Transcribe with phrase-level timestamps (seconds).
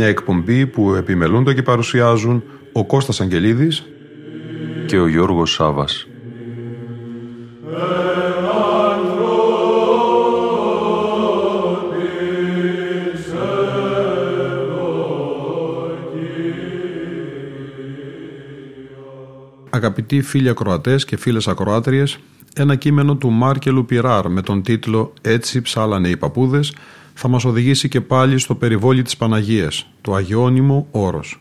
[0.00, 3.84] Μια εκπομπή που επιμελούνται και παρουσιάζουν ο Κώστας Αγγελίδης
[4.86, 6.06] και ο Γιώργος Σάβας.
[19.70, 22.18] Αγαπητοί φίλοι ακροατές και φίλες ακροάτριες,
[22.54, 26.72] ένα κείμενο του Μάρκελου Πιράρ με τον τίτλο «Έτσι ψάλανε οι παππούδες»
[27.22, 31.40] θα μας οδηγήσει και πάλι στο περιβόλι της Παναγίας, το Αγιώνυμο Όρος.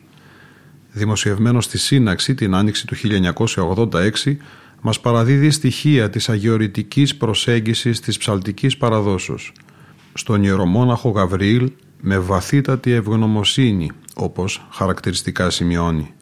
[0.91, 4.37] Δημοσιευμένος στη Σύναξη την άνοιξη του 1986,
[4.81, 9.51] μας παραδίδει στοιχεία της αγιορητικής προσέγγισης της ψαλτικής παραδόσεως.
[10.13, 16.13] Στον ιερομόναχο Γαβριήλ με βαθύτατη ευγνωμοσύνη, όπως χαρακτηριστικά σημειώνει.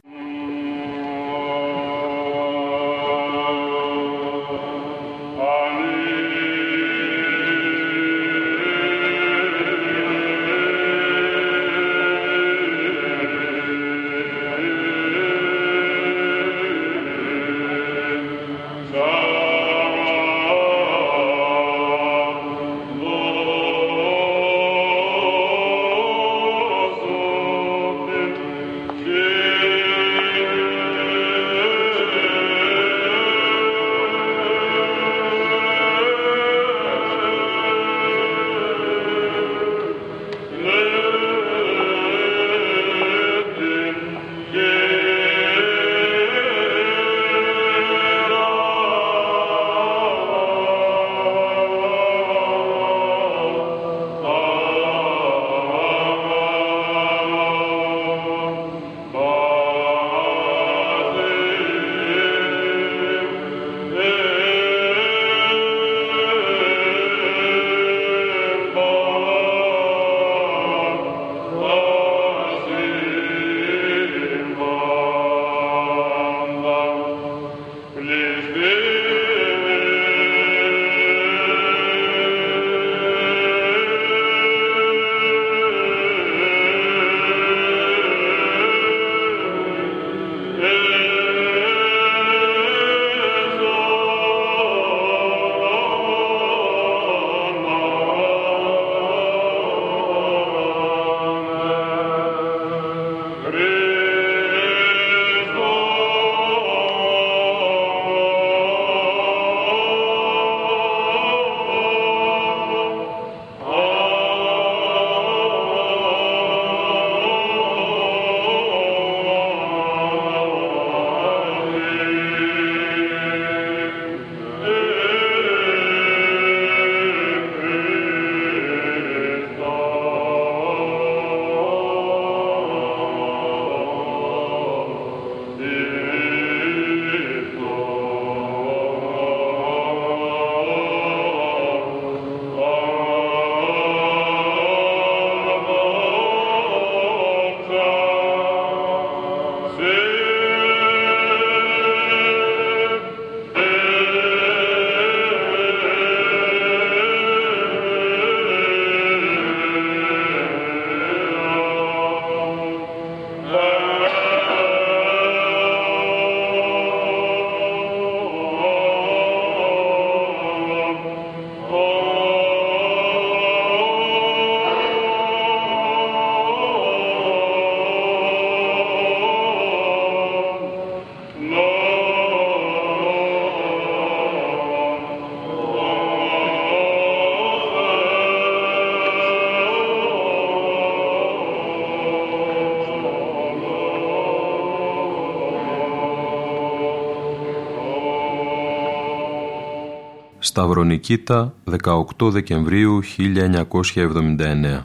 [200.57, 204.80] Σταυρονικήτα 18 Δεκεμβρίου 1979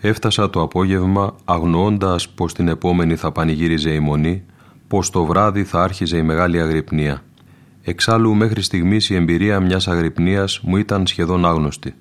[0.00, 4.42] Έφτασα το απόγευμα αγνοώντας πως την επόμενη θα πανηγύριζε η Μονή,
[4.88, 7.22] πως το βράδυ θα άρχιζε η μεγάλη αγρυπνία.
[7.82, 11.94] Εξάλλου μέχρι στιγμής η εμπειρία μιας αγρυπνίας μου ήταν σχεδόν άγνωστη.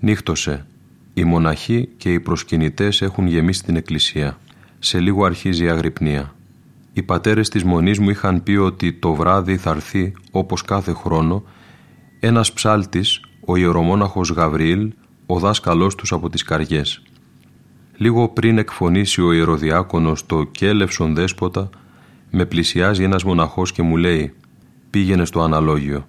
[0.00, 0.66] Νύχτωσε.
[1.14, 4.38] Οι μοναχοί και οι προσκυνητές έχουν γεμίσει την εκκλησία.
[4.78, 6.34] Σε λίγο αρχίζει η αγρυπνία.
[6.92, 11.42] Οι πατέρες της μονής μου είχαν πει ότι το βράδυ θα έρθει, όπως κάθε χρόνο,
[12.26, 14.92] ένας ψάλτης, ο ιερομόναχος Γαβριήλ,
[15.26, 17.02] ο δάσκαλός τους από τις καριές.
[17.96, 21.70] Λίγο πριν εκφωνήσει ο ιεροδιάκονος το «Κέλευσον δέσποτα»,
[22.30, 24.34] με πλησιάζει ένας μοναχός και μου λέει
[24.90, 26.06] «Πήγαινε στο αναλόγιο».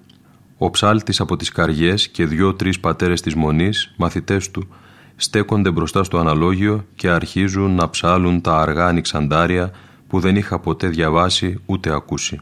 [0.57, 4.67] Ο ψάλτης από τις καριές και δυο-τρεις πατέρες της μονής, μαθητές του,
[5.15, 9.71] στέκονται μπροστά στο αναλόγιο και αρχίζουν να ψάλουν τα αργά ανοιξαντάρια
[10.07, 12.39] που δεν είχα ποτέ διαβάσει ούτε ακούσει.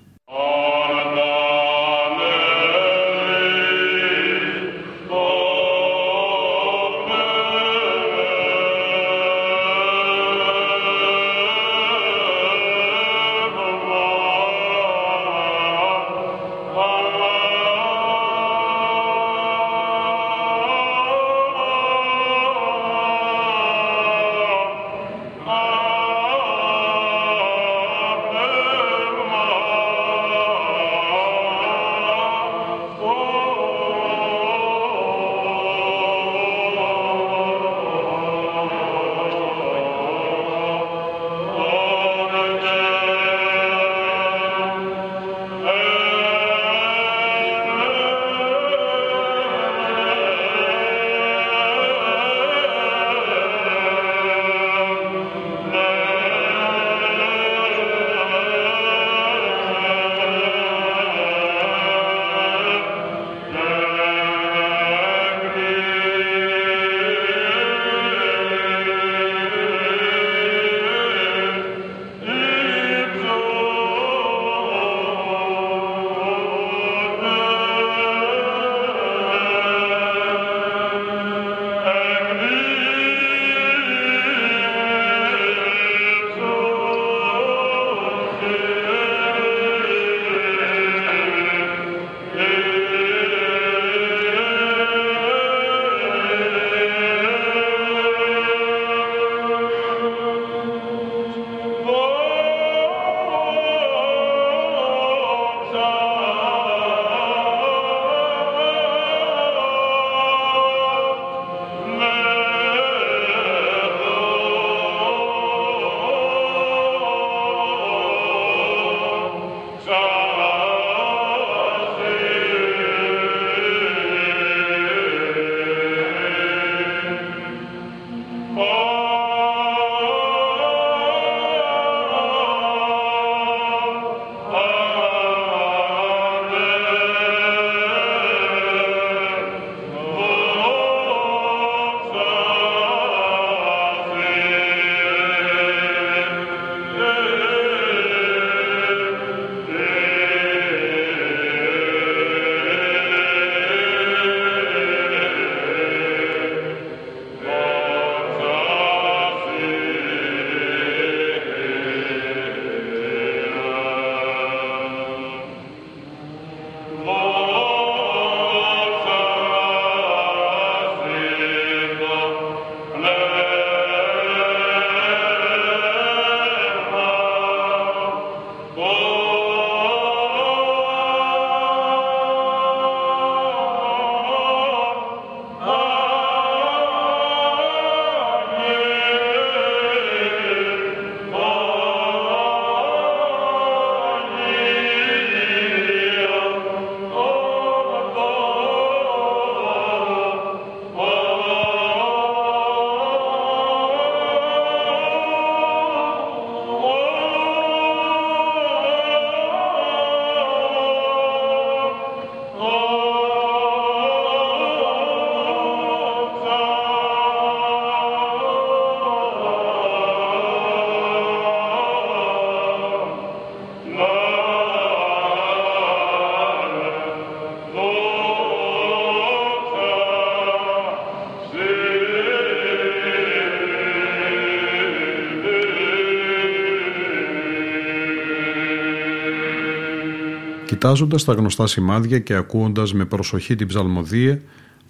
[240.83, 244.41] Κοιτάζοντα τα γνωστά σημάδια και ακούοντας με προσοχή την ψαλμοδία,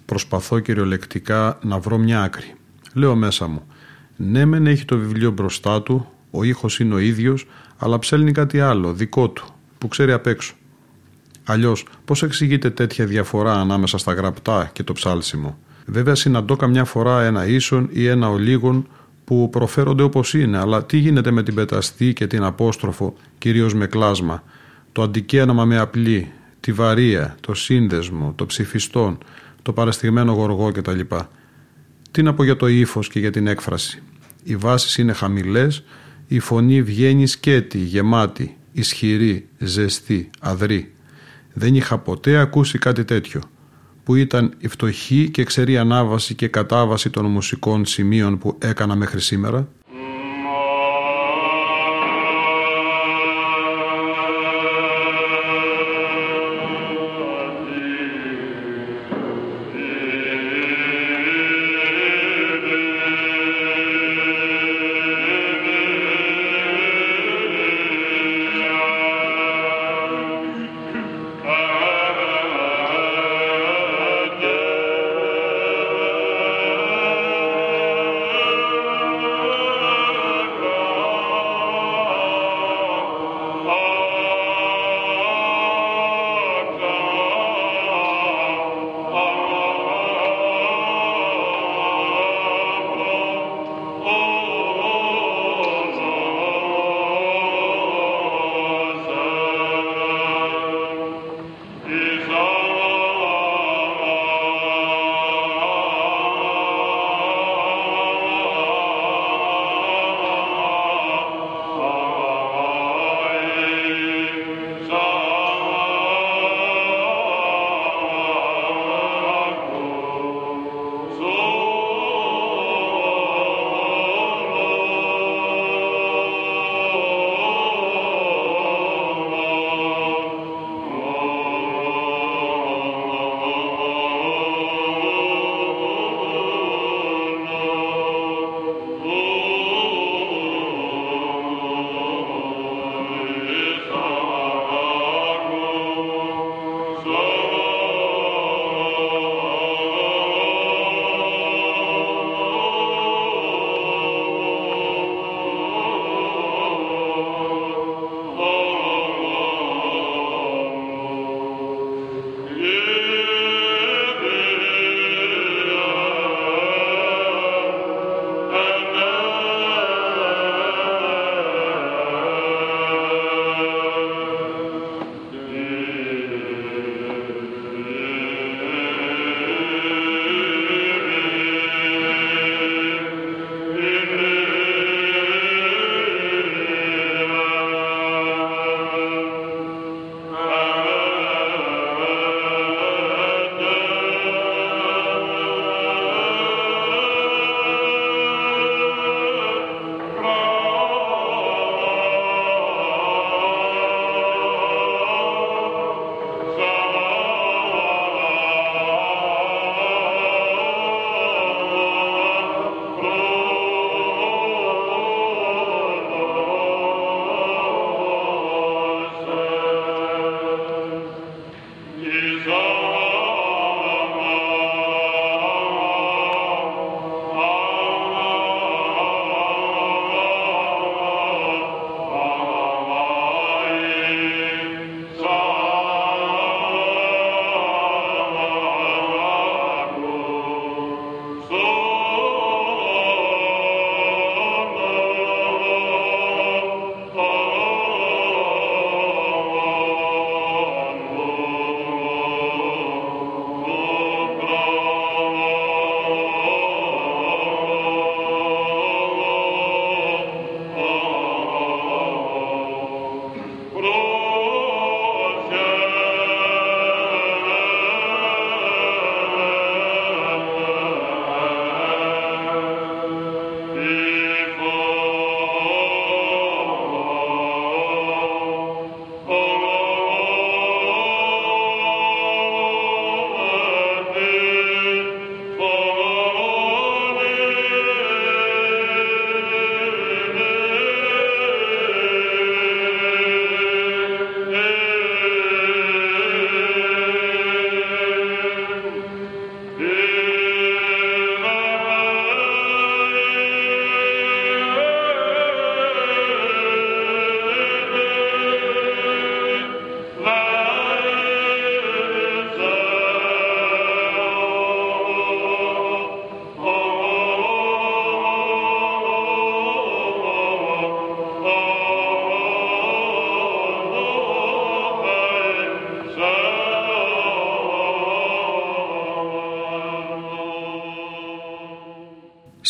[0.06, 2.56] προσπαθώ κυριολεκτικά να βρω μια άκρη.
[2.94, 3.62] Λέω μέσα μου,
[4.16, 7.48] ναι, μεν έχει το βιβλίο μπροστά του, ο ήχος είναι ο ίδιος,
[7.78, 9.46] αλλά ψέλνει κάτι άλλο, δικό του,
[9.78, 10.54] που ξέρει απ' έξω.
[11.44, 17.24] Αλλιώς, πώς εξηγείται τέτοια διαφορά ανάμεσα στα γραπτά και το ψάλσιμο; Βέβαια, συναντώ καμιά φορά
[17.24, 18.88] ένα ίσον ή ένα ολίγον
[19.26, 23.88] που προφέρονται όπως είναι, αλλά τι γίνεται με την πεταστή και την απόστροφο, κυρίως με
[23.88, 24.44] κλάσμα,
[24.94, 29.18] το αντικέναμα με απλή, τη βαρία, το σύνδεσμο, το ψηφιστόν,
[29.62, 31.00] το παραστηγμένο γοργό κτλ.
[32.12, 34.02] Τι να πω για το ύφος και για την έκφραση.
[34.44, 35.84] Οι βάσεις είναι χαμηλές,
[36.28, 40.94] η φωνή βγαίνει σκέτη, γεμάτη, ισχυρή, ζεστή, αδρή.
[41.54, 43.42] Δεν είχα ποτέ ακούσει κάτι τέτοιο,
[44.04, 49.22] που ήταν η φτωχή και ξερή ανάβαση και κατάβαση των μουσικών σημείων που έκανα μέχρι
[49.22, 49.68] σήμερα,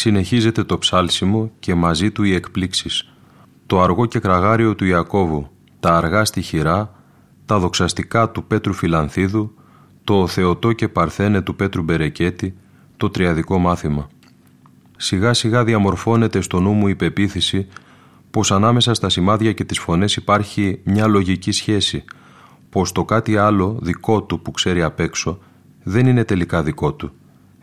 [0.03, 3.13] Συνεχίζεται το ψάλσιμο και μαζί του οι εκπλήξεις.
[3.65, 6.95] Το αργό και κραγάριο του Ιακώβου, τα αργά στη χειρά,
[7.45, 9.53] τα δοξαστικά του Πέτρου Φιλανθίδου,
[10.03, 12.55] το Θεοτό και Παρθένε του Πέτρου Μπερεκέτη,
[12.97, 14.09] το τριαδικό μάθημα.
[14.97, 17.67] Σιγά σιγά διαμορφώνεται στο νου μου η πεποίθηση
[18.31, 22.03] πως ανάμεσα στα σημάδια και τις φωνές υπάρχει μια λογική σχέση,
[22.69, 25.39] πως το κάτι άλλο δικό του που ξέρει απ' έξω
[25.83, 27.11] δεν είναι τελικά δικό του.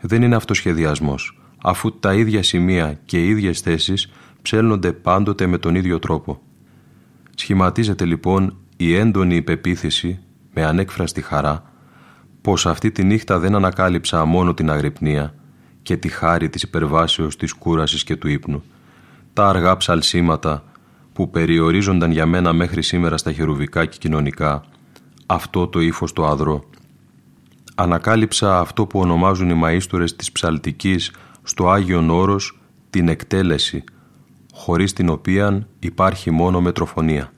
[0.01, 5.75] Δεν είναι αυτοσχεδιασμός, αφού τα ίδια σημεία και οι ίδιες θέσεις ψέλνονται πάντοτε με τον
[5.75, 6.41] ίδιο τρόπο.
[7.35, 10.19] Σχηματίζεται λοιπόν η έντονη υπεποίθηση,
[10.53, 11.71] με ανέκφραστη χαρά,
[12.41, 15.35] πως αυτή τη νύχτα δεν ανακάλυψα μόνο την αγρυπνία
[15.81, 18.63] και τη χάρη της υπερβάσεως της κούρασης και του ύπνου,
[19.33, 20.63] τα αργά ψαλσίματα
[21.13, 24.63] που περιορίζονταν για μένα μέχρι σήμερα στα χερουβικά και κοινωνικά,
[25.25, 26.69] αυτό το ύφος το αδρό.
[27.75, 31.11] Ανακάλυψα αυτό που ονομάζουν οι μαΐστορες της ψαλτικής
[31.51, 33.83] στο Άγιον Όρος την εκτέλεση,
[34.53, 37.33] χωρίς την οποία υπάρχει μόνο μετροφωνία.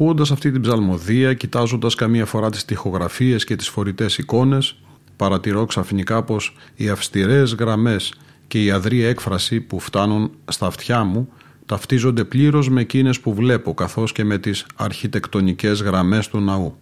[0.00, 4.76] Ακούοντας αυτή την ψαλμοδία, κοιτάζοντας καμία φορά τις τοιχογραφίε και τις φορητές εικόνες,
[5.16, 8.14] παρατηρώ ξαφνικά πως οι αυστηρές γραμμές
[8.46, 11.28] και η αδρή έκφραση που φτάνουν στα αυτιά μου
[11.66, 16.78] ταυτίζονται πλήρως με εκείνες που βλέπω, καθώς και με τις αρχιτεκτονικές γραμμές του ναού.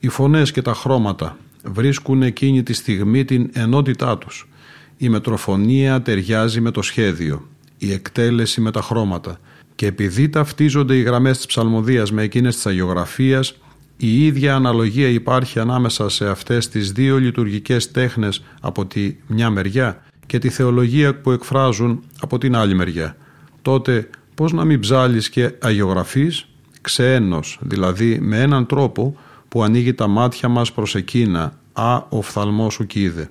[0.00, 4.48] Οι φωνές και τα χρώματα βρίσκουν εκείνη τη στιγμή την ενότητά τους.
[4.96, 9.38] Η μετροφωνία ταιριάζει με το σχέδιο, η εκτέλεση με τα χρώματα
[9.76, 13.56] και επειδή ταυτίζονται οι γραμμές της ψαλμοδίας με εκείνες της αγιογραφίας,
[13.96, 20.02] η ίδια αναλογία υπάρχει ανάμεσα σε αυτές τις δύο λειτουργικές τέχνες από τη μια μεριά
[20.26, 23.16] και τη θεολογία που εκφράζουν από την άλλη μεριά.
[23.62, 26.48] Τότε πώς να μην ψάλεις και αγιογραφείς,
[26.80, 29.16] ξένος, δηλαδή με έναν τρόπο
[29.48, 33.28] που ανοίγει τα μάτια μας προς εκείνα, «Α, ο φθαλμός σου κοίδε».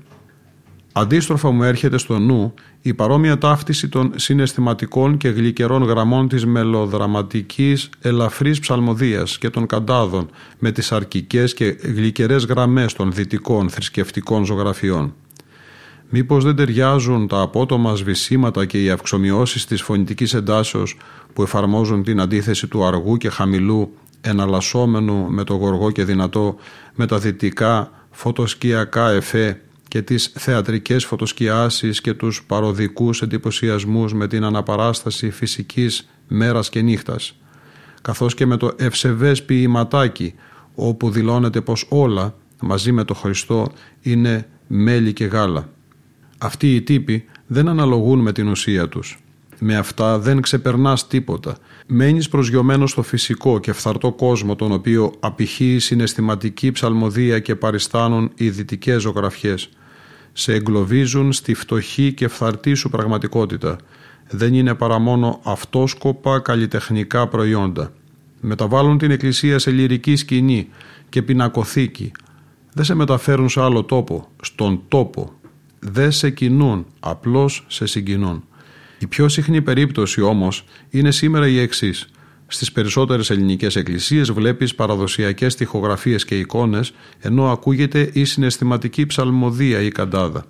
[0.98, 7.90] Αντίστροφα μου έρχεται στο νου η παρόμοια ταύτιση των συναισθηματικών και γλυκερών γραμμών της μελοδραματικής
[8.02, 10.30] ελαφρής ψαλμοδίας και των καντάδων
[10.60, 15.14] με τις αρκικές και γλυκερές γραμμές των δυτικών θρησκευτικών ζωγραφιών.
[16.10, 20.98] Μήπως δεν ταιριάζουν τα απότομα σβησίματα και οι αυξομοιώσεις της φωνητικής εντάσεως
[21.34, 26.56] που εφαρμόζουν την αντίθεση του αργού και χαμηλού εναλλασσόμενου με το γοργό και δυνατό
[26.96, 29.60] με τα δυτικά φωτοσκιακά εφέ
[29.96, 37.38] και τις θεατρικές φωτοσκιάσεις και τους παροδικούς εντυπωσιασμούς με την αναπαράσταση φυσικής μέρας και νύχτας,
[38.02, 40.34] καθώς και με το ευσεβές ποιηματάκι,
[40.76, 45.70] όπου δηλώνεται πως όλα, μαζί με το Χριστό, είναι μέλι και γάλα.
[46.38, 49.20] Αυτοί οι τύποι δεν αναλογούν με την ουσία τους.
[49.60, 51.58] Με αυτά δεν ξεπερνάς τίποτα.
[51.88, 58.32] Μένεις προσγειωμένος στο φυσικό και φθαρτό κόσμο τον οποίο απηχεί η συναισθηματική ψαλμοδία και παριστάνουν
[58.36, 59.70] οι δυτικές ζωγραφιές.
[60.38, 63.78] Σε εγκλωβίζουν στη φτωχή και φθαρτή σου πραγματικότητα.
[64.30, 67.94] Δεν είναι παρά μόνο αυτόσκοπα καλλιτεχνικά προϊόντα.
[68.42, 70.68] Μεταβάλλουν την εκκλησία σε λυρική σκηνή
[71.10, 72.12] και πινακοθήκη.
[72.74, 75.34] Δεν σε μεταφέρουν σε άλλο τόπο, στον τόπο.
[75.80, 78.44] Δεν σε κινούν, απλώς σε συγκινούν.
[79.00, 82.10] Η πιο συχνή περίπτωση όμως είναι σήμερα η εξής.
[82.56, 89.88] Στις περισσότερες ελληνικές εκκλησίες βλέπεις παραδοσιακές τοιχογραφίες και εικόνες ενώ ακούγεται η συναισθηματική ψαλμοδία ή
[89.90, 90.46] καντάδα.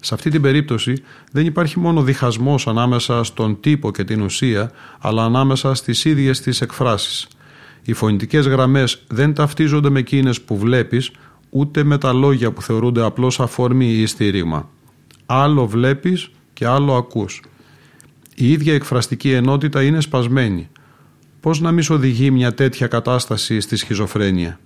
[0.00, 5.24] Σε αυτή την περίπτωση δεν υπάρχει μόνο διχασμός ανάμεσα στον τύπο και την ουσία αλλά
[5.24, 7.28] ανάμεσα στις ίδιες τις εκφράσεις.
[7.82, 11.10] Οι φωνητικές γραμμές δεν ταυτίζονται με εκείνες που βλέπεις
[11.50, 14.68] ούτε με τα λόγια που θεωρούνται απλώς αφορμή ή στήριγμα.
[15.26, 17.42] Άλλο βλέπεις και άλλο ακούς.
[18.34, 20.68] Η ίδια εκφραστική ενότητα είναι σπασμένη.
[21.44, 24.58] Πώς να μην οδηγεί μια τέτοια κατάσταση στη σχιζοφρένεια;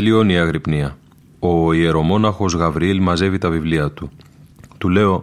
[0.00, 0.96] Τελειώνει η αγρυπνία.
[1.38, 4.10] Ο ιερομόναχος Γαβριήλ μαζεύει τα βιβλία του.
[4.78, 5.22] Του λέω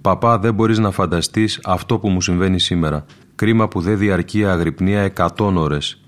[0.00, 3.04] «Παπά δεν μπορείς να φανταστείς αυτό που μου συμβαίνει σήμερα.
[3.34, 6.02] Κρίμα που δεν διαρκεί η αγρυπνία 100 ώρες.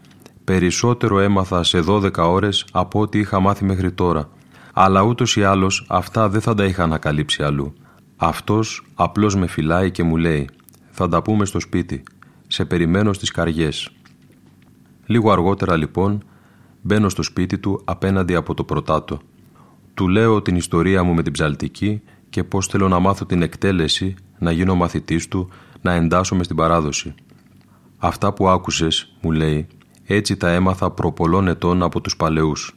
[0.45, 4.29] Περισσότερο έμαθα σε 12 ώρες από ό,τι είχα μάθει μέχρι τώρα.
[4.73, 7.75] Αλλά ούτως ή άλλως αυτά δεν θα τα είχα ανακαλύψει αλλού.
[8.17, 10.49] Αυτός απλώς με φυλάει και μου λέει
[10.91, 12.03] «Θα τα πούμε στο σπίτι.
[12.47, 13.91] Σε περιμένω στις καριές».
[15.07, 16.23] Λίγο αργότερα λοιπόν
[16.83, 19.21] Μπαίνω στο σπίτι του απέναντι από το πρωτάτο.
[19.95, 24.15] Του λέω την ιστορία μου με την ψαλτική και πώς θέλω να μάθω την εκτέλεση,
[24.39, 25.49] να γίνω μαθητής του,
[25.81, 27.15] να εντάσσομαι στην παράδοση.
[27.99, 29.67] Αυτά που άκουσες, μου λέει,
[30.05, 32.77] έτσι τα έμαθα προ πολλών ετών από τους παλαιούς.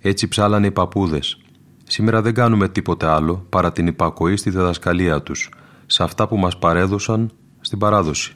[0.00, 1.38] Έτσι ψάλανε οι παππούδες.
[1.84, 5.50] Σήμερα δεν κάνουμε τίποτε άλλο παρά την υπακοή στη διδασκαλία τους,
[5.86, 7.30] σε αυτά που μας παρέδωσαν
[7.60, 8.32] στην παράδοση.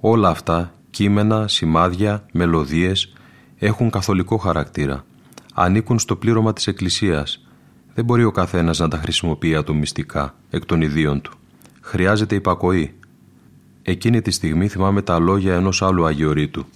[0.00, 3.15] Όλα αυτά, κείμενα, σημάδια, μελωδίες,
[3.58, 5.04] έχουν καθολικό χαρακτήρα.
[5.54, 7.46] Ανήκουν στο πλήρωμα της Εκκλησίας.
[7.94, 11.32] Δεν μπορεί ο καθένας να τα χρησιμοποιεί ατομιστικά, εκ των ιδίων του.
[11.80, 12.94] Χρειάζεται υπακοή.
[13.82, 16.66] Εκείνη τη στιγμή θυμάμαι τα λόγια ενός άλλου Αγιορείτου.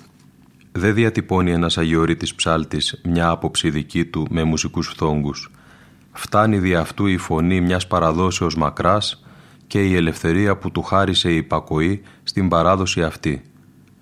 [0.73, 5.51] Δεν διατυπώνει ένας Αγιορείτης ψάλτης μια άποψη δική του με μουσικούς φθόγκους.
[6.13, 9.25] Φτάνει δι' αυτού η φωνή μιας παραδόσεως μακράς
[9.67, 13.43] και η ελευθερία που του χάρισε η υπακοή στην παράδοση αυτή.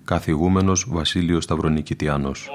[0.09, 2.49] Καθηγούμενος Βασίλειος Σταυρονικητιάνος.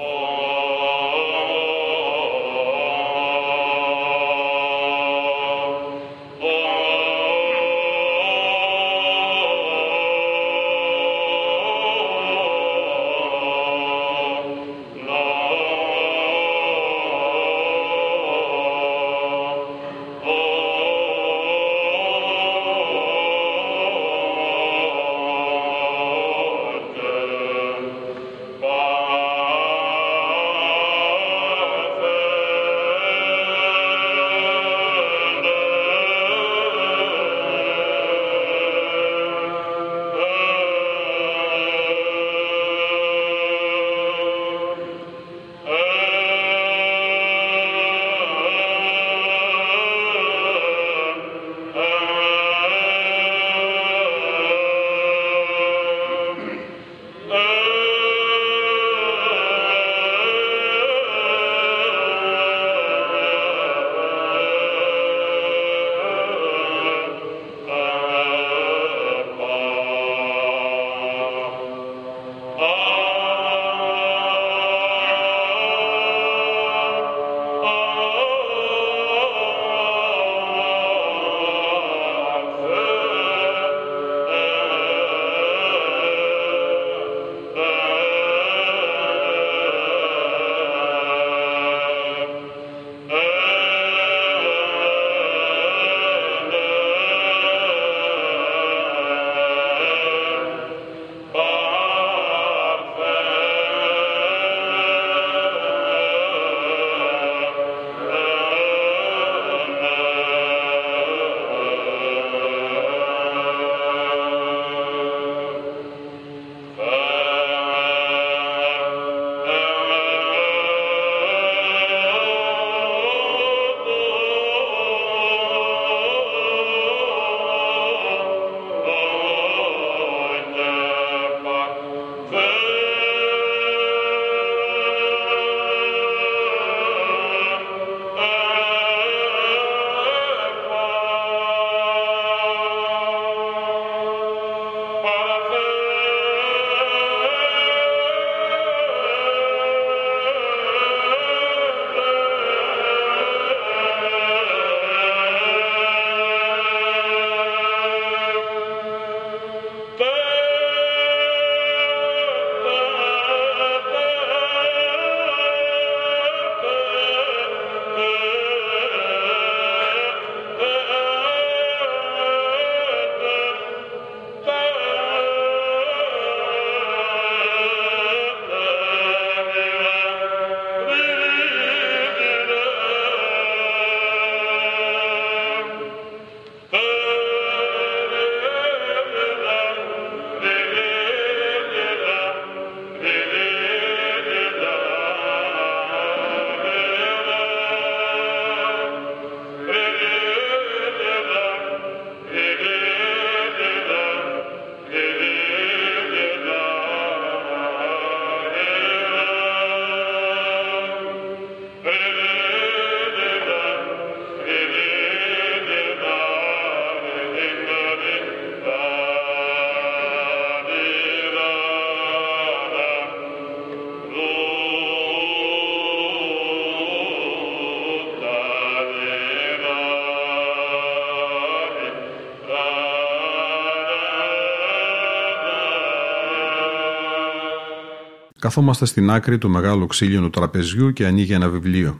[238.45, 241.99] Καθόμαστε στην άκρη του μεγάλου ξύλινου τραπεζιού και ανοίγει ένα βιβλίο.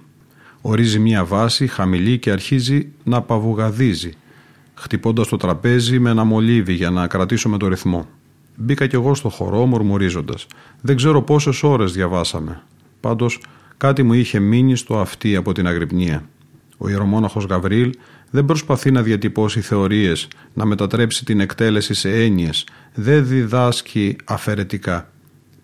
[0.61, 4.13] Ορίζει μία βάση χαμηλή και αρχίζει να παβουγαδίζει,
[4.73, 8.07] χτυπώντας το τραπέζι με ένα μολύβι για να κρατήσουμε το ρυθμό.
[8.55, 10.47] Μπήκα κι εγώ στο χορό μουρμουρίζοντας.
[10.81, 12.61] Δεν ξέρω πόσες ώρες διαβάσαμε.
[12.99, 13.41] Πάντως
[13.77, 16.29] κάτι μου είχε μείνει στο αυτί από την αγρυπνία.
[16.77, 17.93] Ο ιερομόναχος Γαβρίλ
[18.29, 25.09] δεν προσπαθεί να διατυπώσει θεωρίες, να μετατρέψει την εκτέλεση σε έννοιες, δεν διδάσκει αφαιρετικά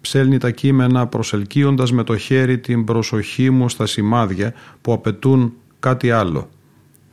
[0.01, 6.11] ψέλνει τα κείμενα προσελκύοντας με το χέρι την προσοχή μου στα σημάδια που απαιτούν κάτι
[6.11, 6.49] άλλο.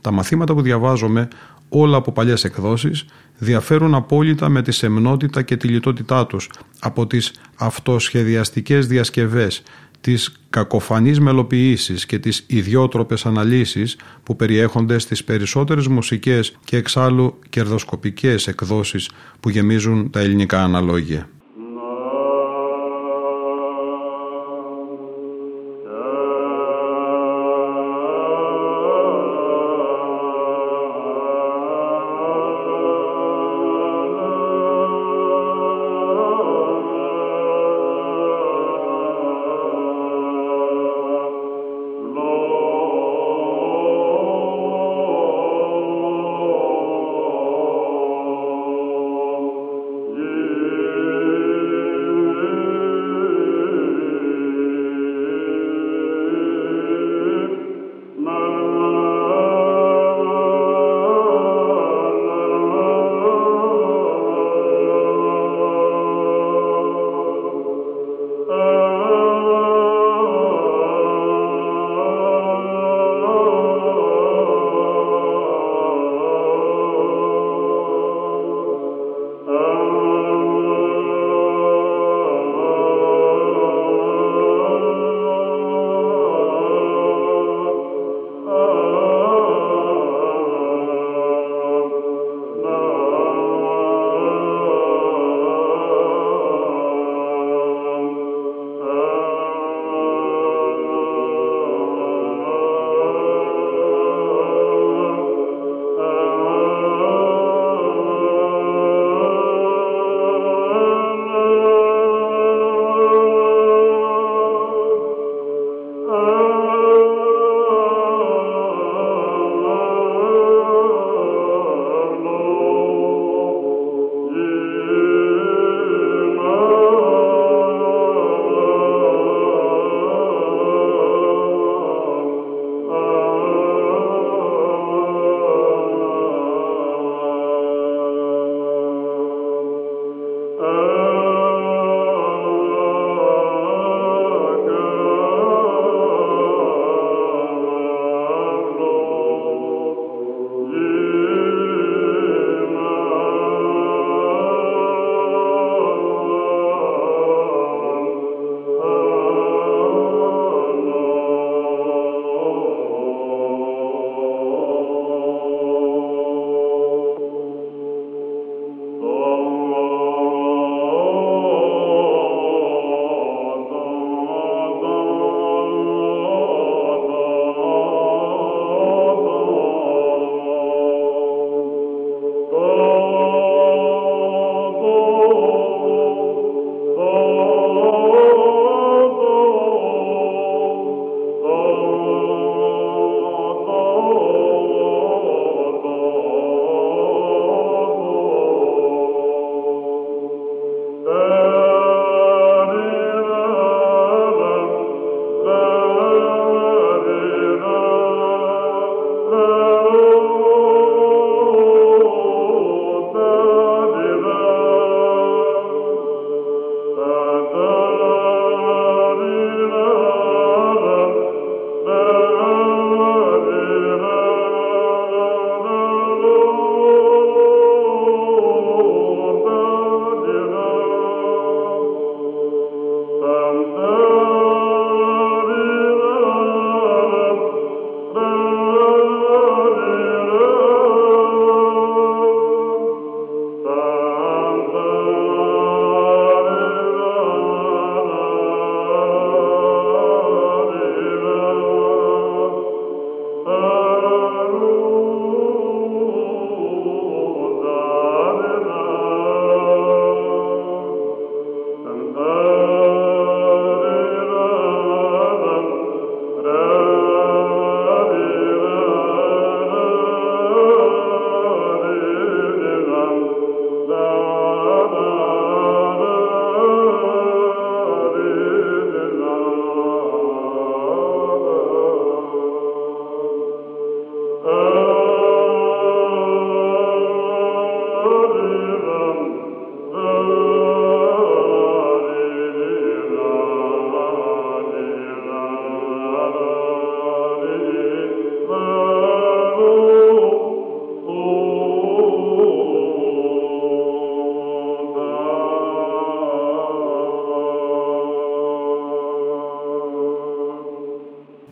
[0.01, 1.27] Τα μαθήματα που διαβάζομαι,
[1.69, 3.05] όλα από παλιές εκδόσεις,
[3.37, 6.49] διαφέρουν απόλυτα με τη σεμνότητα και τη λιτότητά τους
[6.79, 9.63] από τις αυτοσχεδιαστικές διασκευές,
[10.01, 18.47] τις κακοφανείς μελοποιήσεις και τις ιδιότροπες αναλύσεις που περιέχονται στις περισσότερες μουσικές και εξάλλου κερδοσκοπικές
[18.47, 21.29] εκδόσεις που γεμίζουν τα ελληνικά αναλόγια.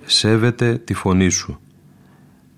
[0.09, 1.59] Σέβεται τη φωνή σου.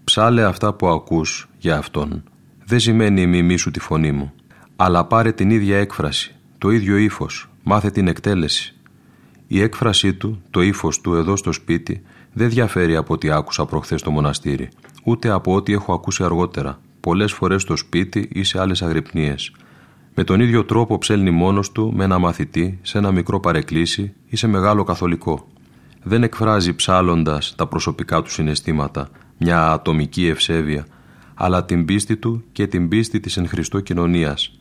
[0.03, 2.23] Ψάλε αυτά που ακούς για Αυτόν.
[2.65, 4.33] Δεν σημαίνει μιμή σου τη φωνή μου.
[4.75, 8.75] Αλλά πάρε την ίδια έκφραση, το ίδιο ύφος, μάθε την εκτέλεση.
[9.47, 12.01] Η έκφρασή του, το ύφος του εδώ στο σπίτι,
[12.33, 14.69] δεν διαφέρει από ό,τι άκουσα προχθές στο μοναστήρι,
[15.03, 19.51] ούτε από ό,τι έχω ακούσει αργότερα, πολλές φορές στο σπίτι ή σε άλλες αγρυπνίες.
[20.15, 24.35] Με τον ίδιο τρόπο ψέλνει μόνος του με ένα μαθητή, σε ένα μικρό παρεκκλήσι ή
[24.35, 25.47] σε μεγάλο καθολικό.
[26.03, 30.85] Δεν εκφράζει ψάλλοντας τα προσωπικά του συναισθήματα, μια ατομική ευσέβεια,
[31.35, 34.59] αλλά την πίστη του και την πίστη της εν Χριστώ κοινωνίας.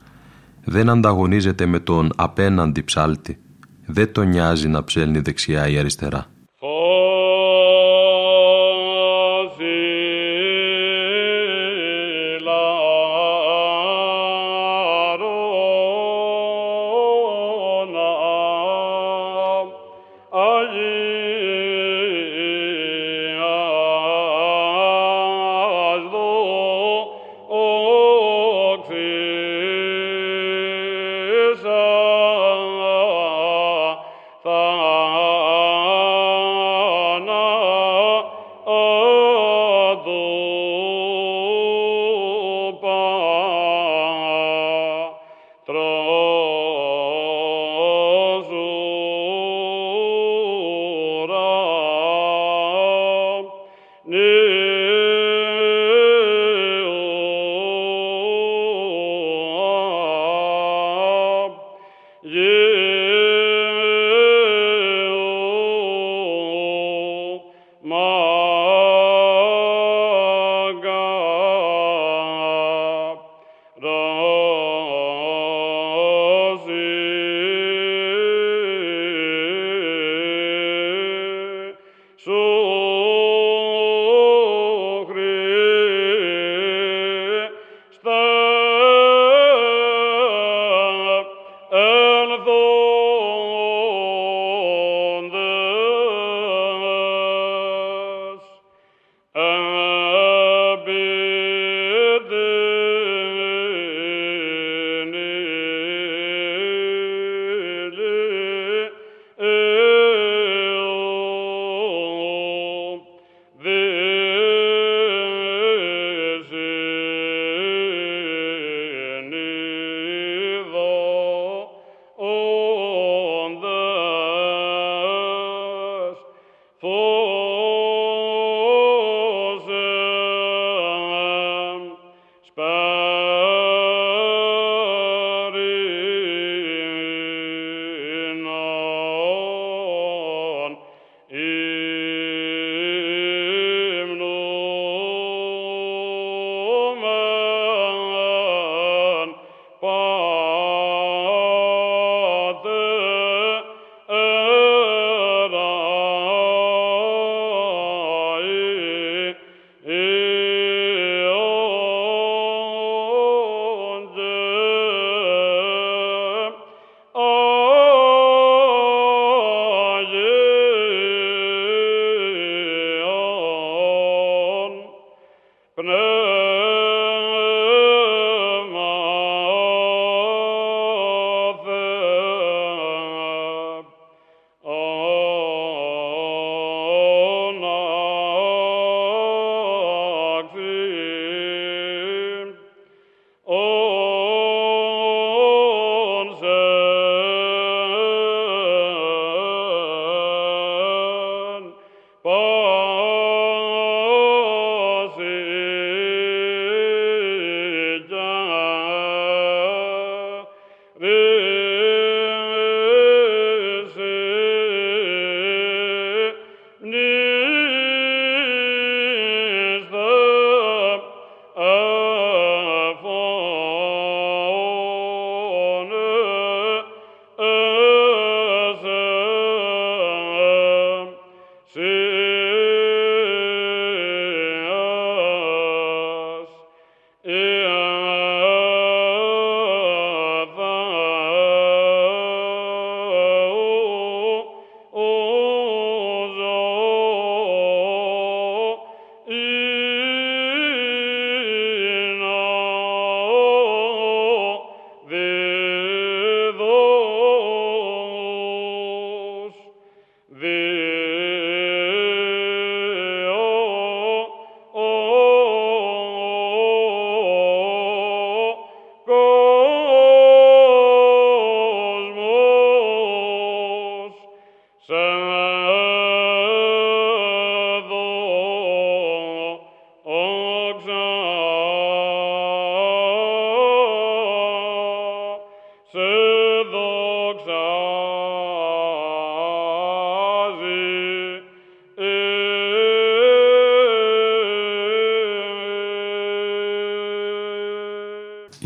[0.65, 3.39] Δεν ανταγωνίζεται με τον απέναντι ψάλτη.
[3.87, 6.27] Δεν τον νοιάζει να ψέλνει δεξιά ή αριστερά.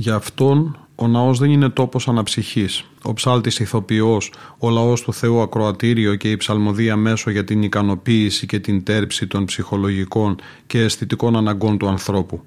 [0.02, 2.84] Για αυτόν ο ναός δεν είναι τόπος αναψυχής.
[3.02, 8.46] Ο ψάλτης ηθοποιός, ο λαός του Θεού ακροατήριο και η ψαλμοδία μέσω για την ικανοποίηση
[8.46, 10.36] και την τέρψη των ψυχολογικών
[10.66, 12.44] και αισθητικών αναγκών του ανθρώπου.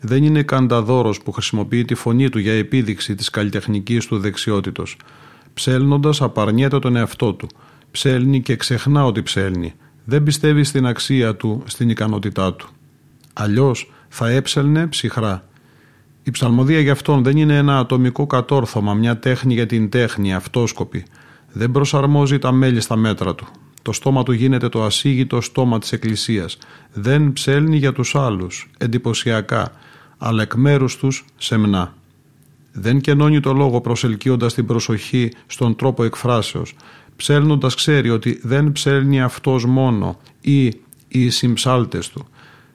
[0.00, 4.96] Δεν είναι κανταδόρος που χρησιμοποιεί τη φωνή του για επίδειξη της καλλιτεχνικής του δεξιότητος.
[5.54, 7.48] Ψέλνοντας απαρνιέται τον εαυτό του.
[7.90, 9.74] Ψέλνει και ξεχνά ότι ψέλνει.
[10.04, 12.68] Δεν πιστεύει στην αξία του, στην ικανότητά του.
[13.32, 15.47] Αλλιώς θα έψελνε ψυχρά
[16.28, 21.04] η ψαλμοδία για αυτόν δεν είναι ένα ατομικό κατόρθωμα, μια τέχνη για την τέχνη, αυτόσκοπη.
[21.52, 23.46] Δεν προσαρμόζει τα μέλη στα μέτρα του.
[23.82, 26.58] Το στόμα του γίνεται το ασίγητο στόμα της Εκκλησίας.
[26.92, 29.72] Δεν ψέλνει για τους άλλους, εντυπωσιακά,
[30.18, 31.94] αλλά εκ μέρους τους σεμνά.
[32.72, 36.74] Δεν κενώνει το λόγο προσελκύοντας την προσοχή στον τρόπο εκφράσεως.
[37.16, 40.72] Ψέλνοντας ξέρει ότι δεν ψέλνει αυτός μόνο ή
[41.08, 42.26] οι συμψάλτες του.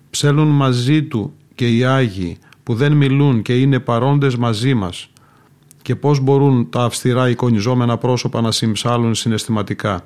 [0.10, 5.10] Ψέλνουν μαζί του και οι Άγιοι, που δεν μιλούν και είναι παρόντες μαζί μας
[5.82, 10.06] και πώς μπορούν τα αυστηρά εικονιζόμενα πρόσωπα να συμψάλουν συναισθηματικά.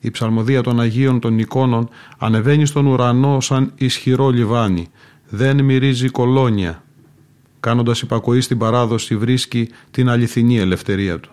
[0.00, 1.88] Η ψαλμοδία των Αγίων των εικόνων
[2.18, 4.86] ανεβαίνει στον ουρανό σαν ισχυρό λιβάνι.
[5.28, 6.84] Δεν μυρίζει κολόνια.
[7.60, 11.30] Κάνοντας υπακοή στην παράδοση βρίσκει την αληθινή ελευθερία του.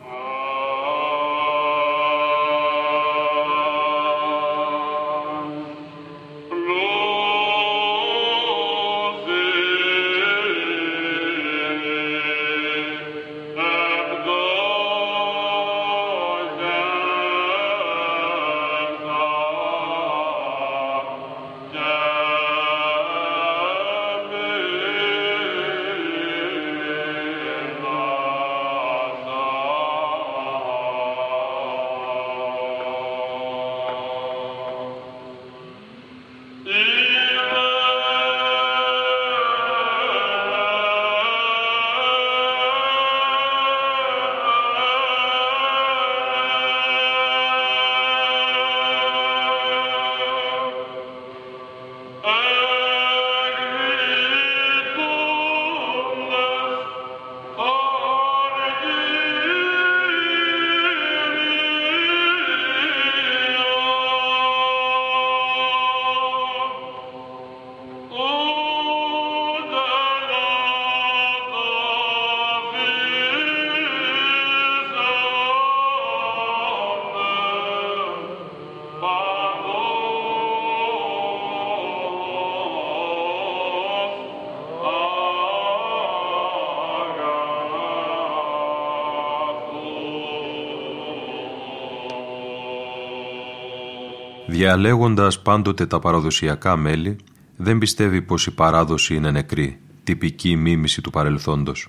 [94.59, 97.15] Διαλέγοντας πάντοτε τα παραδοσιακά μέλη,
[97.55, 101.87] δεν πιστεύει πως η παράδοση είναι νεκρή, τυπική μίμηση του παρελθόντος.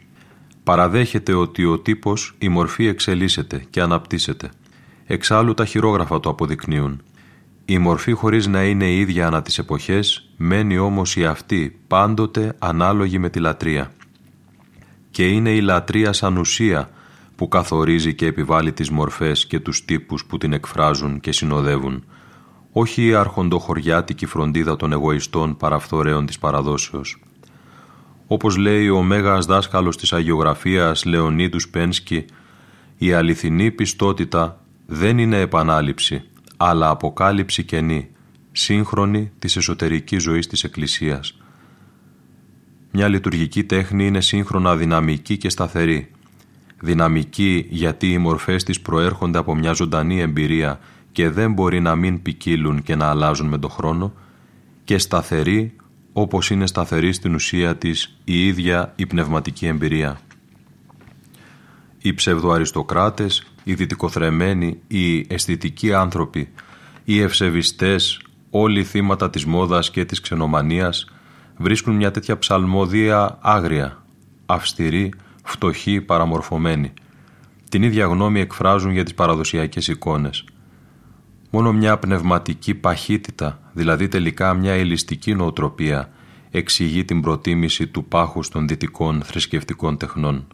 [0.65, 4.51] Παραδέχεται ότι ο τύπος, η μορφή εξελίσσεται και αναπτύσσεται.
[5.07, 7.03] Εξάλλου τα χειρόγραφα το αποδεικνύουν.
[7.65, 13.19] Η μορφή χωρίς να είναι ίδια ανά τις εποχές, μένει όμως η αυτή πάντοτε ανάλογη
[13.19, 13.93] με τη λατρεία.
[15.11, 16.91] Και είναι η λατρεία σαν ουσία
[17.37, 22.05] που καθορίζει και επιβάλλει τις μορφές και τους τύπους που την εκφράζουν και συνοδεύουν,
[22.73, 27.23] όχι η αρχοντοχωριάτικη φροντίδα των εγωιστών παραφθορέων της παραδόσεως.
[28.27, 32.25] Όπως λέει ο μέγας δάσκαλος της αγιογραφίας Λεωνίδους Πένσκι,
[32.99, 36.23] η αληθινή πιστότητα δεν είναι επανάληψη,
[36.57, 38.09] αλλά αποκάλυψη καινή,
[38.53, 41.41] σύγχρονη της εσωτερικής ζωής της Εκκλησίας.
[42.93, 46.11] Μια λειτουργική τέχνη είναι σύγχρονα δυναμική και σταθερή.
[46.81, 50.81] Δυναμική γιατί οι μορφές της προέρχονται από μια ζωντανή εμπειρία
[51.13, 54.13] και δεν μπορεί να μην ποικίλουν και να αλλάζουν με τον χρόνο
[54.85, 55.77] και σταθερή
[56.13, 60.21] όπως είναι σταθερή στην ουσία της η ίδια η πνευματική εμπειρία.
[61.99, 66.53] Οι ψευδοαριστοκράτες, οι δυτικοθρεμένοι, οι αισθητικοί άνθρωποι,
[67.05, 71.07] οι ευσεβιστές, όλοι οι θύματα της μόδας και της ξενομανίας
[71.57, 74.03] βρίσκουν μια τέτοια ψαλμόδια άγρια,
[74.47, 75.13] αυστηρή,
[75.45, 76.93] φτωχή, παραμορφωμένη.
[77.69, 80.45] Την ίδια γνώμη εκφράζουν για τις παραδοσιακές εικόνες–
[81.51, 86.11] Μόνο μια πνευματική παχύτητα, δηλαδή τελικά μια ελιστική νοοτροπία,
[86.51, 90.47] εξηγεί την προτίμηση του πάχους των δυτικών θρησκευτικών τεχνών.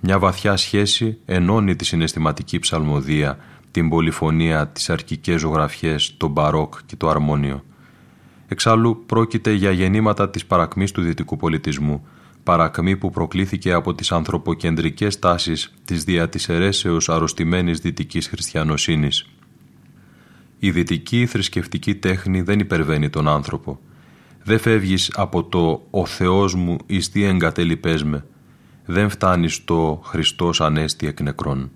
[0.00, 3.38] Μια βαθιά σχέση ενώνει τη συναισθηματική ψαλμοδία,
[3.70, 7.64] την πολυφωνία, τις αρκικές ζωγραφιές, το μπαρόκ και το αρμόνιο.
[8.48, 12.06] Εξάλλου πρόκειται για γεννήματα της παρακμής του δυτικού πολιτισμού,
[12.42, 19.26] παρακμή που προκλήθηκε από τις ανθρωποκεντρικές τάσεις της δια της αιρέσεως αρρωστημένης δυτικής χριστιανοσύνης.
[20.58, 23.78] Η δυτική θρησκευτική τέχνη δεν υπερβαίνει τον άνθρωπο.
[24.44, 28.26] Δεν φεύγεις από το «Ο Θεός μου εις τι εγκατέλειπές με».
[28.84, 31.70] Δεν φτάνεις στο «Χριστός ανέστη εκ νεκρών».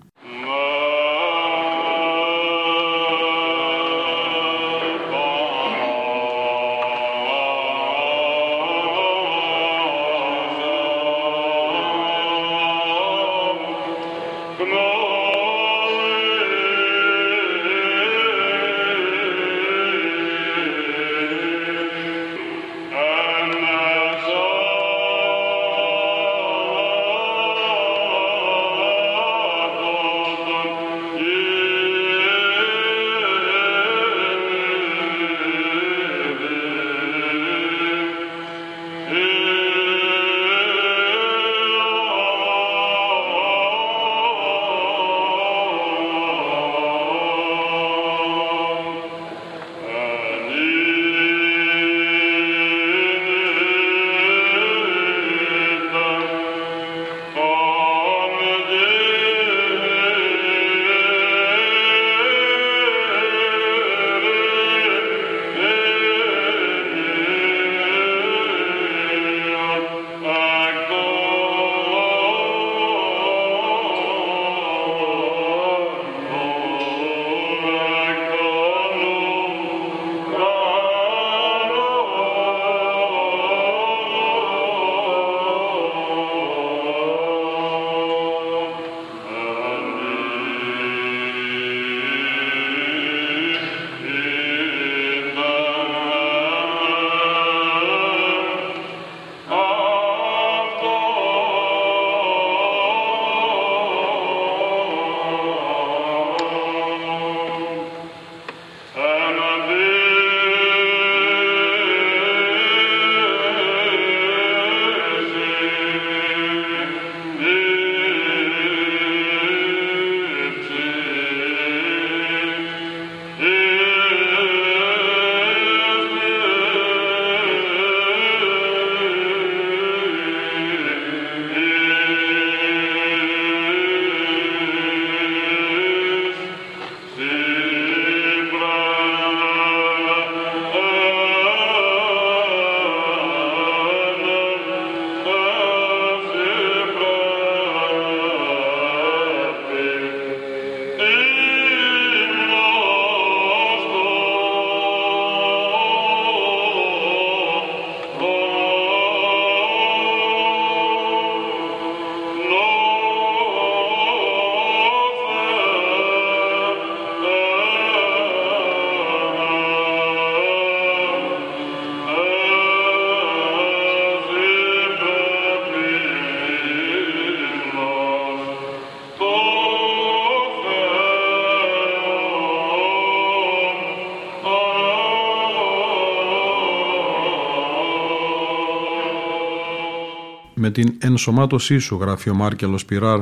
[190.71, 193.21] Με την ενσωμάτωσή σου, γράφει ο Μάρκελος Πυράρ,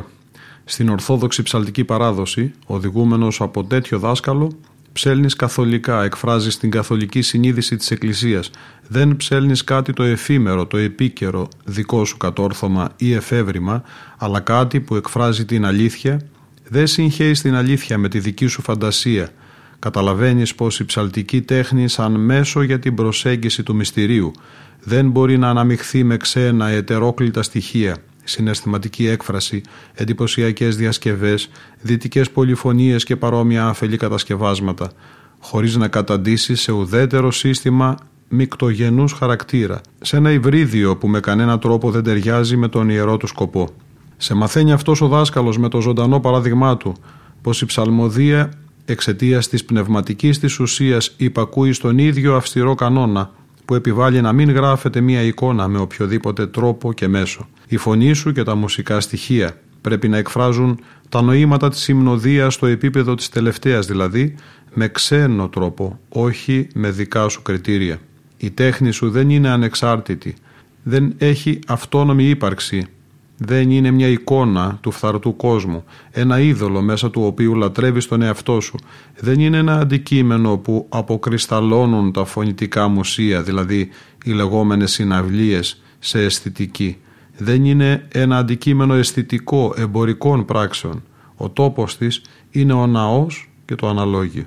[0.65, 4.53] στην ορθόδοξη ψαλτική παράδοση, οδηγούμενος από τέτοιο δάσκαλο,
[4.93, 8.51] ψέλνεις καθολικά, εκφράζεις την καθολική συνείδηση της Εκκλησίας.
[8.89, 13.83] Δεν ψέλνεις κάτι το εφήμερο, το επίκαιρο, δικό σου κατόρθωμα ή εφεύρημα,
[14.19, 16.21] αλλά κάτι που εκφράζει την αλήθεια.
[16.69, 19.29] Δεν συγχαίεις την αλήθεια με τη δική σου φαντασία.
[19.79, 24.33] Καταλαβαίνεις πως η ψαλτική τέχνη σαν μέσο για την προσέγγιση του μυστηρίου
[24.83, 29.61] δεν μπορεί να αναμειχθεί με ξένα ετερόκλητα στοιχεία, συναισθηματική έκφραση,
[29.95, 31.51] εντυπωσιακές διασκευές,
[31.81, 34.91] δυτικές πολυφωνίες και παρόμοια αφελή κατασκευάσματα,
[35.41, 37.95] χωρίς να καταντήσεις σε ουδέτερο σύστημα
[38.29, 43.27] μικτογενούς χαρακτήρα, σε ένα υβρίδιο που με κανένα τρόπο δεν ταιριάζει με τον ιερό του
[43.27, 43.69] σκοπό.
[44.17, 46.95] Σε μαθαίνει αυτός ο δάσκαλος με το ζωντανό παράδειγμά του,
[47.43, 48.51] πως η ψαλμοδία
[48.89, 53.31] εξαιτίας της πνευματικής της ουσίας υπακούει στον ίδιο αυστηρό κανόνα
[53.65, 57.49] που επιβάλλει να μην γράφεται μία εικόνα με οποιοδήποτε τρόπο και μέσο.
[57.69, 62.67] Η φωνή σου και τα μουσικά στοιχεία πρέπει να εκφράζουν τα νοήματα της υμνοδίας στο
[62.67, 64.35] επίπεδο της τελευταίας δηλαδή,
[64.75, 67.99] με ξένο τρόπο, όχι με δικά σου κριτήρια.
[68.37, 70.35] Η τέχνη σου δεν είναι ανεξάρτητη,
[70.83, 72.87] δεν έχει αυτόνομη ύπαρξη
[73.39, 78.61] δεν είναι μια εικόνα του φθαρτού κόσμου, ένα είδωλο μέσα του οποίου λατρεύεις τον εαυτό
[78.61, 78.79] σου.
[79.17, 83.89] Δεν είναι ένα αντικείμενο που αποκρισταλώνουν τα φωνητικά μουσεία, δηλαδή
[84.25, 86.97] οι λεγόμενες συναυλίες σε αισθητική.
[87.37, 91.03] δεν είναι ένα αντικείμενο αισθητικό εμπορικών πράξεων.
[91.37, 94.47] Ο τόπος της είναι ο ναός και το αναλόγιο.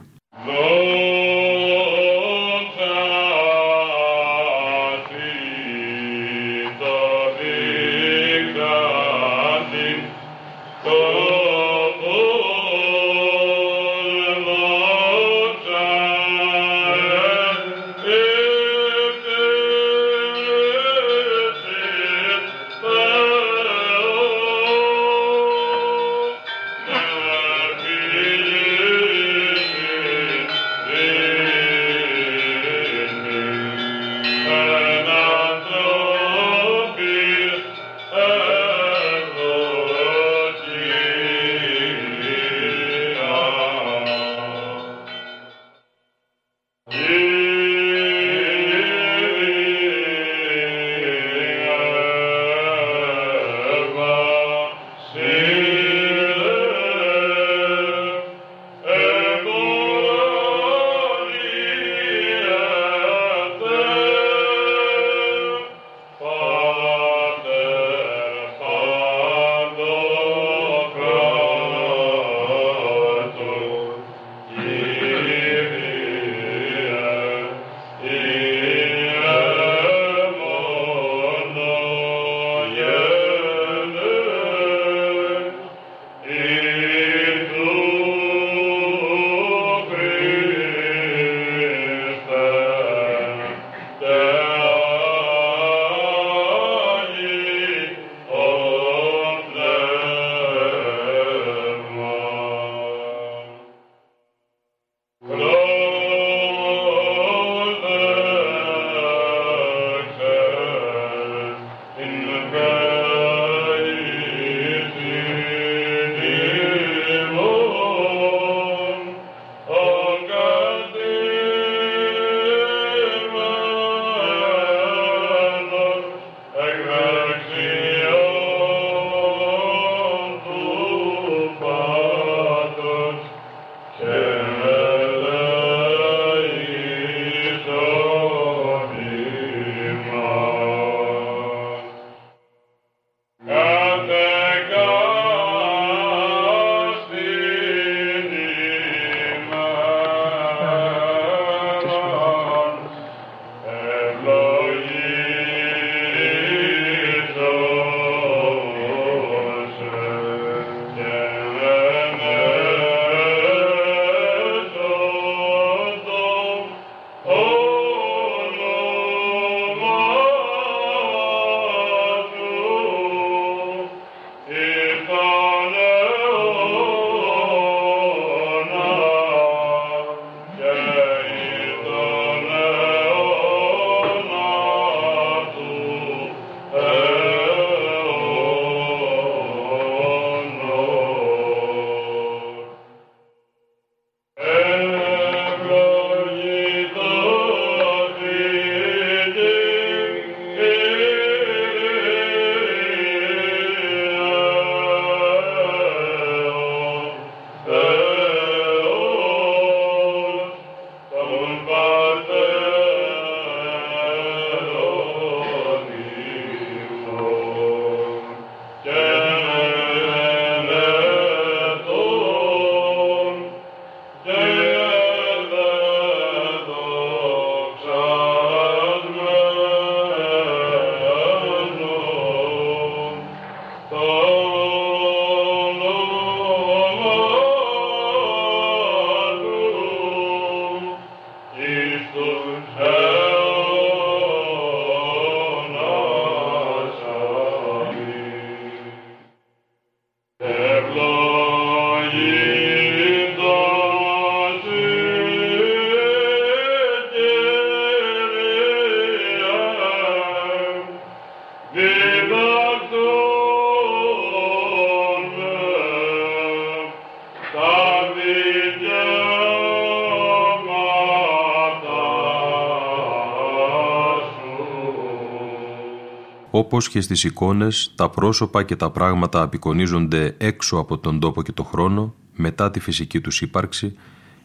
[276.82, 281.52] Όπως και στις εικόνες, τα πρόσωπα και τα πράγματα απεικονίζονται έξω από τον τόπο και
[281.52, 283.96] το χρόνο, μετά τη φυσική τους ύπαρξη,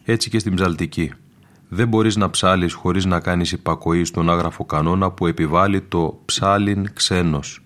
[0.03, 1.11] έτσι και στην ψαλτική.
[1.69, 6.93] Δεν μπορείς να ψάλεις χωρίς να κάνεις υπακοή στον άγραφο κανόνα που επιβάλλει το ψάλιν
[6.93, 7.63] ξένος.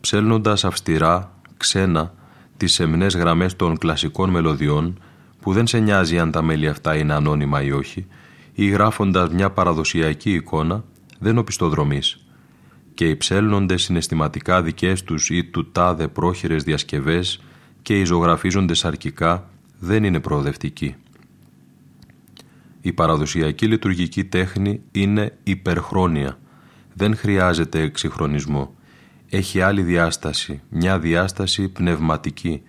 [0.00, 2.14] ψέλνοντας αυστηρά, ξένα,
[2.56, 4.98] τις σεμνές γραμμές των κλασικών μελωδιών,
[5.40, 8.06] που δεν σε νοιάζει αν τα μέλη αυτά είναι ανώνυμα ή όχι,
[8.52, 10.84] ή γράφοντας μια παραδοσιακή εικόνα,
[11.18, 12.22] δεν οπισθοδρομείς
[12.98, 17.40] και υψέλνονται συναισθηματικά δικές τους ή του τάδε πρόχειρες διασκευές
[17.82, 20.94] και οι ζωγραφίζοντες αρκικά δεν είναι προοδευτικοί.
[22.80, 26.38] Η παραδοσιακή λειτουργική τέχνη είναι υπερχρόνια.
[26.94, 28.74] Δεν χρειάζεται εξυγχρονισμό.
[29.28, 32.62] Έχει άλλη διάσταση, μια διάσταση πνευματική,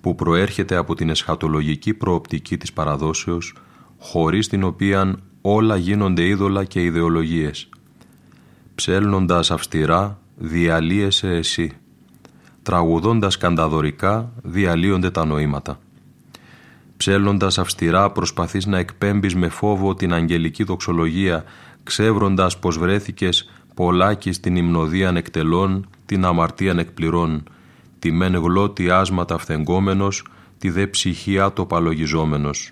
[0.00, 3.54] που προέρχεται από την εσχατολογική προοπτική της παραδόσεως,
[3.98, 7.68] χωρίς την οποία όλα γίνονται είδωλα και ιδεολογίες.
[8.76, 11.72] Ψέλνοντας αυστηρά, διαλύεσαι εσύ.
[12.62, 15.78] Τραγουδώντας κανταδορικά, διαλύονται τα νοήματα.
[16.96, 21.44] Ψέλνοντας αυστηρά προσπαθείς να εκπέμπεις με φόβο την αγγελική δοξολογία,
[21.82, 27.42] ξεύροντας πως βρέθηκες πολλάκι στην υμνοδία εκτελών, την αμαρτία εκπληρών,
[27.98, 30.26] τη μεν γλώτη άσματα φθεγκόμενος,
[30.58, 32.70] τη δε ψυχή άτοπα λογιζόμενος.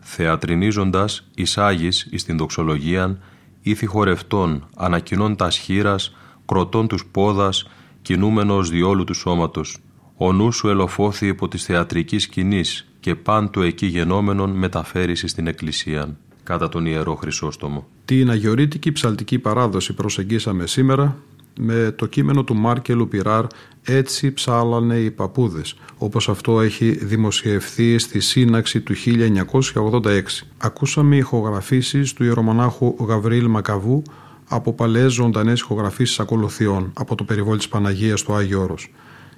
[0.00, 3.20] Θεατρινίζοντας, εισάγεις εις την δοξολογίαν,
[3.62, 6.14] ήθη χορευτών, ανακοινών τας χείρας,
[6.46, 7.68] κροτών τους πόδας,
[8.02, 9.78] κινούμενος διόλου του σώματος,
[10.16, 16.16] ο νους σου ελοφόθη υπό της θεατρικής σκηνής και πάντου εκεί γενόμενον μεταφέρεις στην Εκκλησία
[16.42, 17.86] κατά τον Ιερό Χρυσόστομο.
[18.04, 21.16] Την αγιορείτικη ψαλτική παράδοση προσεγγίσαμε σήμερα
[21.58, 23.44] με το κείμενο του Μάρκελου Πυράρ
[23.84, 30.22] «Έτσι ψάλανε οι παππούδες», όπως αυτό έχει δημοσιευθεί στη σύναξη του 1986.
[30.58, 34.02] Ακούσαμε ηχογραφήσεις του ιερομονάχου Γαβρίλ Μακαβού
[34.48, 38.90] από παλαιές ζωντανές ηχογραφήσεις ακολουθιών από το περιβόλι της Παναγίας του Άγιο Όρος.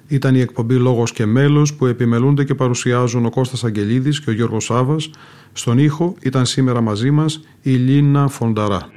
[0.07, 4.33] Ήταν η εκπομπή Λόγος και Μέλος που επιμελούνται και παρουσιάζουν ο Κώστας Αγγελίδης και ο
[4.33, 5.09] Γιώργος Σάβας.
[5.53, 8.89] Στον ήχο ήταν σήμερα μαζί μας η Λίνα Φονταρά.